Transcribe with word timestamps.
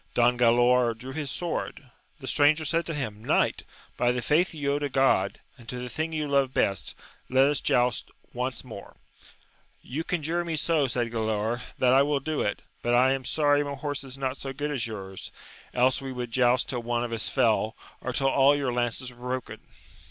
Don 0.15 0.35
Galaor 0.35 0.97
drew 0.97 1.11
his 1.13 1.29
sword: 1.29 1.91
the 2.19 2.25
stranger 2.25 2.65
said 2.65 2.87
to 2.87 2.95
him, 2.95 3.23
Kjiight, 3.23 3.61
by 3.97 4.11
the 4.11 4.23
faith 4.23 4.51
you 4.51 4.73
owe 4.73 4.79
to 4.79 4.89
God, 4.89 5.39
and 5.59 5.69
to 5.69 5.77
the 5.77 5.89
thing 5.89 6.11
you 6.11 6.27
leve 6.27 6.55
best, 6.55 6.95
let 7.29 7.47
us 7.47 7.59
joust 7.61 8.09
once 8.33 8.63
more! 8.63 8.95
You 9.83 10.03
conjure 10.03 10.43
me 10.43 10.55
so, 10.55 10.87
said 10.87 11.11
Galaor, 11.11 11.61
that 11.77 11.93
I 11.93 12.01
will 12.01 12.19
do 12.19 12.41
it, 12.41 12.63
but 12.81 12.95
I 12.95 13.11
am 13.11 13.25
sorry 13.25 13.63
my 13.63 13.75
horse 13.75 14.03
is 14.03 14.17
not 14.17 14.37
so 14.37 14.51
good 14.53 14.71
as 14.71 14.81
^^oxm^, 14.81 15.29
^1%^^ 15.75 16.01
w^ 16.01 16.13
wovild 16.15 16.27
\Qust 16.31 16.65
till 16.65 16.79
one 16.81 17.03
AMADIS 17.03 17.29
OF 17.29 17.35
GAUL. 17.35 17.71
225 17.71 17.71
of 17.71 17.73
us 17.73 17.73
fell, 17.75 17.75
or 18.01 18.11
till 18.13 18.27
all 18.29 18.55
your 18.55 18.73
lances 18.73 19.11
were 19.11 19.17
broken 19.19 19.59